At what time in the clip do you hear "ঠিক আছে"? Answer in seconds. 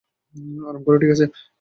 1.01-1.25